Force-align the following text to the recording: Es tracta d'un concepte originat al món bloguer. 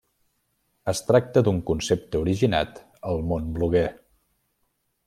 Es 0.93 1.01
tracta 1.09 1.43
d'un 1.49 1.59
concepte 1.67 2.23
originat 2.23 2.83
al 3.13 3.25
món 3.31 3.55
bloguer. 3.59 3.87